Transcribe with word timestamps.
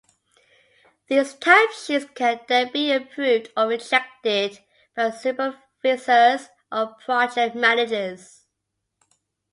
These 1.09 1.35
timesheets 1.35 2.15
can 2.15 2.39
then 2.47 2.71
be 2.71 2.91
approved 2.91 3.49
or 3.55 3.67
rejected 3.67 4.57
by 4.95 5.11
supervisors 5.11 6.49
or 6.71 6.95
project 7.05 7.55
managers. 7.55 8.47